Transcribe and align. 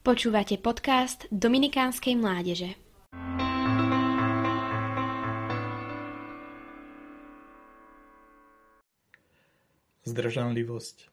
Počúvate 0.00 0.56
podcast 0.56 1.28
Dominikánskej 1.28 2.16
mládeže. 2.16 2.72
Zdržanlivosť 10.08 11.04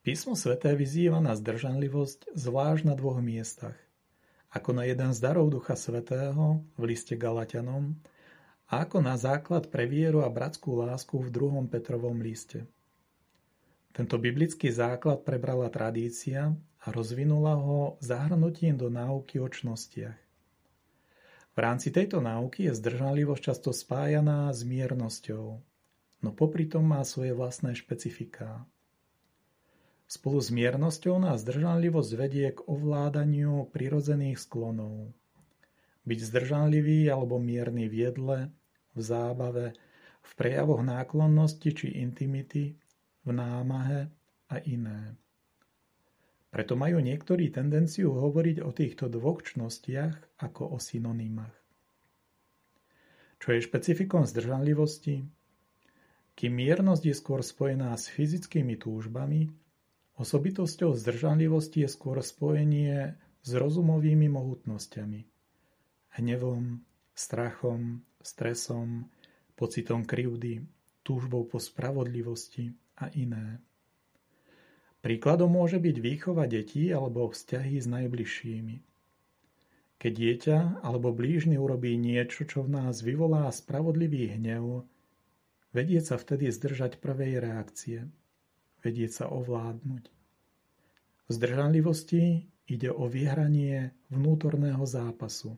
Písmo 0.00 0.32
sveté 0.32 0.72
vyzýva 0.72 1.20
na 1.20 1.36
zdržanlivosť 1.36 2.32
zvlášť 2.32 2.88
na 2.88 2.96
dvoch 2.96 3.20
miestach. 3.20 3.76
Ako 4.48 4.72
na 4.72 4.88
jeden 4.88 5.12
z 5.12 5.20
darov 5.20 5.52
Ducha 5.52 5.76
Svetého 5.76 6.64
v 6.80 6.82
liste 6.88 7.20
Galatianom 7.20 8.00
a 8.72 8.80
ako 8.80 9.04
na 9.04 9.20
základ 9.20 9.68
pre 9.68 9.84
vieru 9.84 10.24
a 10.24 10.32
bratskú 10.32 10.72
lásku 10.72 11.20
v 11.20 11.28
druhom 11.28 11.68
Petrovom 11.68 12.16
liste. 12.24 12.64
Tento 13.94 14.18
biblický 14.18 14.74
základ 14.74 15.22
prebrala 15.22 15.70
tradícia 15.70 16.50
a 16.82 16.86
rozvinula 16.90 17.54
ho 17.54 17.94
zahrnutím 18.02 18.74
do 18.74 18.90
náuky 18.90 19.38
o 19.38 19.46
čnostiach. 19.46 20.18
V 21.54 21.58
rámci 21.62 21.94
tejto 21.94 22.18
náuky 22.18 22.66
je 22.66 22.74
zdržanlivosť 22.74 23.42
často 23.54 23.70
spájaná 23.70 24.50
s 24.50 24.66
miernosťou, 24.66 25.62
no 26.26 26.30
popri 26.34 26.66
tom 26.66 26.90
má 26.90 27.06
svoje 27.06 27.38
vlastné 27.38 27.78
špecifiká. 27.78 28.66
Spolu 30.10 30.42
s 30.42 30.50
miernosťou 30.50 31.22
nás 31.22 31.46
zdržanlivosť 31.46 32.10
vedie 32.18 32.50
k 32.50 32.66
ovládaniu 32.66 33.70
prirodzených 33.70 34.42
sklonov. 34.42 35.14
Byť 36.02 36.18
zdržanlivý 36.18 37.06
alebo 37.14 37.38
mierny 37.38 37.86
v 37.86 37.94
jedle, 38.10 38.38
v 38.92 39.00
zábave, 39.00 39.78
v 40.26 40.30
prejavoch 40.34 40.82
náklonnosti 40.82 41.70
či 41.70 41.86
intimity, 42.02 42.74
v 43.24 43.30
námahe 43.32 44.12
a 44.52 44.56
iné. 44.68 45.16
Preto 46.54 46.78
majú 46.78 47.02
niektorí 47.02 47.50
tendenciu 47.50 48.14
hovoriť 48.14 48.62
o 48.62 48.70
týchto 48.70 49.10
dvoch 49.10 49.42
čnostiach 49.42 50.38
ako 50.38 50.76
o 50.76 50.78
synonymách. 50.78 51.56
Čo 53.42 53.58
je 53.58 53.66
špecifikom 53.66 54.22
zdržanlivosti? 54.22 55.26
Kým 56.38 56.52
miernosť 56.54 57.02
je 57.10 57.14
skôr 57.14 57.40
spojená 57.42 57.90
s 57.98 58.06
fyzickými 58.06 58.78
túžbami, 58.78 59.50
osobitosťou 60.14 60.94
zdržanlivosti 60.94 61.82
je 61.82 61.90
skôr 61.90 62.22
spojenie 62.22 63.18
s 63.42 63.50
rozumovými 63.50 64.30
mohutnosťami. 64.30 65.26
Hnevom, 66.22 66.86
strachom, 67.18 68.06
stresom, 68.22 69.10
pocitom 69.58 70.06
krivdy, 70.06 70.62
túžbou 71.02 71.44
po 71.50 71.58
spravodlivosti 71.58 72.70
a 72.98 73.10
iné. 73.14 73.58
Príkladom 75.04 75.52
môže 75.52 75.76
byť 75.76 75.96
výchova 76.00 76.48
detí 76.48 76.88
alebo 76.88 77.28
vzťahy 77.28 77.76
s 77.76 77.86
najbližšími. 77.90 78.76
Keď 80.00 80.12
dieťa 80.12 80.58
alebo 80.80 81.12
blížny 81.12 81.60
urobí 81.60 81.96
niečo, 82.00 82.48
čo 82.48 82.64
v 82.64 82.72
nás 82.72 83.04
vyvolá 83.04 83.48
spravodlivý 83.52 84.36
hnev, 84.36 84.88
vedieť 85.76 86.04
sa 86.12 86.16
vtedy 86.16 86.48
zdržať 86.48 87.04
prvej 87.04 87.40
reakcie, 87.40 88.08
vedieť 88.80 89.10
sa 89.12 89.24
ovládnuť. 89.28 90.04
V 91.24 91.30
zdržanlivosti 91.32 92.48
ide 92.68 92.88
o 92.92 93.08
vyhranie 93.08 93.92
vnútorného 94.08 94.84
zápasu. 94.84 95.56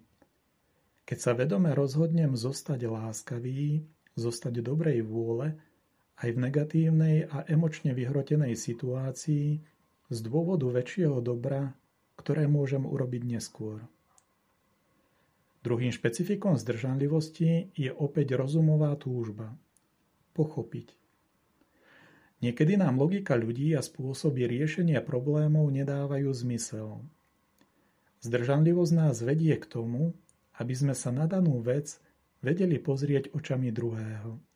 Keď 1.06 1.18
sa 1.22 1.32
vedome 1.38 1.70
rozhodnem 1.70 2.34
zostať 2.34 2.86
láskavý, 2.90 3.86
zostať 4.18 4.58
dobrej 4.58 5.06
vôle, 5.06 5.54
aj 6.16 6.28
v 6.32 6.38
negatívnej 6.48 7.16
a 7.28 7.44
emočne 7.44 7.92
vyhrotenej 7.92 8.56
situácii 8.56 9.60
z 10.08 10.18
dôvodu 10.24 10.64
väčšieho 10.72 11.20
dobra, 11.20 11.76
ktoré 12.16 12.48
môžem 12.48 12.88
urobiť 12.88 13.22
neskôr. 13.36 13.84
Druhým 15.60 15.90
špecifikom 15.92 16.56
zdržanlivosti 16.56 17.74
je 17.74 17.90
opäť 17.90 18.38
rozumová 18.38 18.94
túžba. 18.96 19.52
Pochopiť. 20.32 20.94
Niekedy 22.40 22.78
nám 22.78 23.00
logika 23.00 23.34
ľudí 23.34 23.74
a 23.74 23.82
spôsoby 23.82 24.46
riešenia 24.46 25.02
problémov 25.02 25.68
nedávajú 25.72 26.30
zmysel. 26.32 27.02
Zdržanlivosť 28.22 28.92
nás 28.94 29.20
vedie 29.20 29.56
k 29.58 29.66
tomu, 29.66 30.14
aby 30.56 30.72
sme 30.72 30.94
sa 30.94 31.10
na 31.12 31.26
danú 31.28 31.60
vec 31.60 31.98
vedeli 32.40 32.78
pozrieť 32.78 33.34
očami 33.34 33.72
druhého 33.74 34.55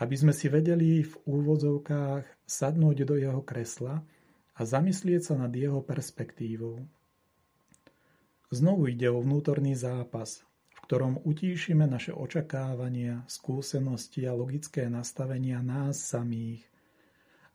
aby 0.00 0.14
sme 0.16 0.32
si 0.32 0.48
vedeli 0.48 1.04
v 1.04 1.14
úvodzovkách 1.28 2.24
sadnúť 2.48 3.04
do 3.04 3.20
jeho 3.20 3.44
kresla 3.44 4.00
a 4.56 4.60
zamyslieť 4.64 5.20
sa 5.32 5.34
nad 5.36 5.52
jeho 5.52 5.84
perspektívou. 5.84 6.80
Znovu 8.50 8.90
ide 8.90 9.12
o 9.12 9.20
vnútorný 9.20 9.76
zápas, 9.76 10.42
v 10.74 10.78
ktorom 10.88 11.22
utíšime 11.22 11.84
naše 11.86 12.10
očakávania, 12.16 13.22
skúsenosti 13.28 14.26
a 14.26 14.34
logické 14.34 14.88
nastavenia 14.88 15.60
nás 15.60 16.00
samých, 16.00 16.64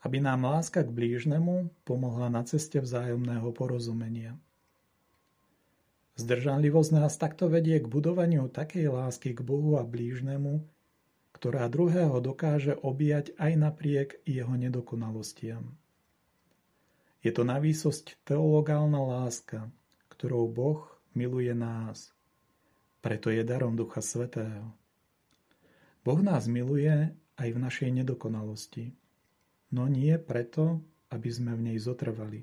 aby 0.06 0.22
nám 0.22 0.46
láska 0.46 0.86
k 0.86 0.94
blížnemu 0.94 1.74
pomohla 1.82 2.30
na 2.30 2.46
ceste 2.46 2.78
vzájomného 2.78 3.50
porozumenia. 3.52 4.38
Zdržanlivosť 6.16 6.92
nás 6.96 7.20
takto 7.20 7.52
vedie 7.52 7.76
k 7.82 7.92
budovaniu 7.92 8.48
takej 8.48 8.88
lásky 8.88 9.36
k 9.36 9.44
Bohu 9.44 9.76
a 9.76 9.84
blížnemu, 9.84 10.64
ktorá 11.46 11.70
druhého 11.70 12.26
dokáže 12.26 12.74
objať 12.74 13.38
aj 13.38 13.54
napriek 13.54 14.18
jeho 14.26 14.50
nedokonalostiam. 14.58 15.78
Je 17.22 17.30
to 17.30 17.46
na 17.46 17.62
výsosť 17.62 18.18
teologálna 18.26 18.98
láska, 18.98 19.70
ktorou 20.10 20.50
Boh 20.50 20.90
miluje 21.14 21.54
nás. 21.54 22.10
Preto 22.98 23.30
je 23.30 23.46
darom 23.46 23.78
Ducha 23.78 24.02
Svetého. 24.02 24.74
Boh 26.02 26.18
nás 26.26 26.50
miluje 26.50 27.14
aj 27.38 27.50
v 27.54 27.62
našej 27.62 27.94
nedokonalosti, 27.94 28.98
no 29.70 29.86
nie 29.86 30.18
preto, 30.18 30.82
aby 31.14 31.30
sme 31.30 31.54
v 31.54 31.62
nej 31.62 31.78
zotrvali. 31.78 32.42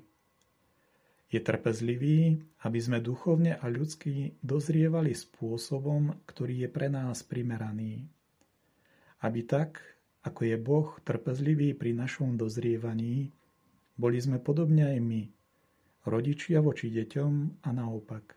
Je 1.27 1.43
trpezlivý, 1.43 2.39
aby 2.63 2.79
sme 2.79 3.03
duchovne 3.03 3.59
a 3.59 3.67
ľudsky 3.67 4.39
dozrievali 4.39 5.11
spôsobom, 5.11 6.23
ktorý 6.23 6.63
je 6.63 6.69
pre 6.71 6.87
nás 6.87 7.19
primeraný 7.27 8.07
aby 9.23 9.41
tak, 9.47 9.79
ako 10.27 10.43
je 10.43 10.57
Boh 10.59 10.87
trpezlivý 11.07 11.71
pri 11.75 11.95
našom 11.95 12.35
dozrievaní, 12.35 13.31
boli 13.95 14.19
sme 14.19 14.39
podobne 14.39 14.91
aj 14.91 14.99
my, 14.99 15.21
rodičia 16.03 16.59
voči 16.59 16.91
deťom 16.91 17.63
a 17.63 17.69
naopak, 17.71 18.35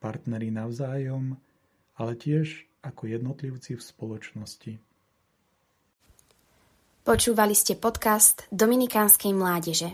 partneri 0.00 0.52
navzájom, 0.52 1.36
ale 1.96 2.12
tiež 2.20 2.68
ako 2.84 3.08
jednotlivci 3.08 3.80
v 3.80 3.82
spoločnosti. 3.82 4.72
Počúvali 7.04 7.52
ste 7.52 7.76
podcast 7.76 8.48
Dominikánskej 8.48 9.32
mládeže. 9.36 9.92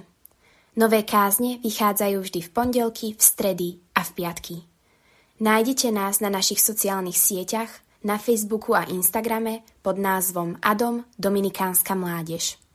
Nové 0.78 1.03
kázne 1.03 1.59
vychádzajú 1.59 2.19
vždy 2.22 2.41
v 2.47 2.50
pondelky, 2.54 3.06
v 3.19 3.22
stredy 3.22 3.69
a 3.99 4.06
v 4.06 4.10
piatky. 4.15 4.56
Nájdete 5.43 5.91
nás 5.91 6.19
na 6.19 6.31
našich 6.34 6.59
sociálnych 6.59 7.19
sieťach– 7.19 7.70
na 8.05 8.19
Facebooku 8.19 8.75
a 8.75 8.83
Instagrame 8.83 9.59
pod 9.83 9.99
názvom 9.99 10.56
Adom 10.62 11.05
Dominikánska 11.19 11.94
mládež. 11.94 12.69